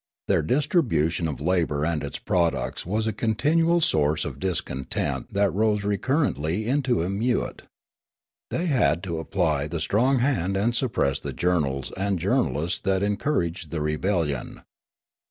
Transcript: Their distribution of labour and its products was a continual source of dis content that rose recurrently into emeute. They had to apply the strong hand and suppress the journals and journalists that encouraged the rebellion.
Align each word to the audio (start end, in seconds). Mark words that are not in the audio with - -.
Their 0.27 0.41
distribution 0.41 1.27
of 1.27 1.39
labour 1.39 1.85
and 1.85 2.03
its 2.03 2.17
products 2.17 2.87
was 2.87 3.05
a 3.05 3.13
continual 3.13 3.79
source 3.81 4.25
of 4.25 4.39
dis 4.39 4.59
content 4.59 5.31
that 5.35 5.53
rose 5.53 5.83
recurrently 5.83 6.65
into 6.67 7.03
emeute. 7.03 7.65
They 8.49 8.65
had 8.65 9.03
to 9.03 9.19
apply 9.19 9.67
the 9.67 9.79
strong 9.79 10.17
hand 10.17 10.57
and 10.57 10.73
suppress 10.75 11.19
the 11.19 11.33
journals 11.33 11.91
and 11.95 12.17
journalists 12.17 12.79
that 12.79 13.03
encouraged 13.03 13.69
the 13.69 13.79
rebellion. 13.79 14.63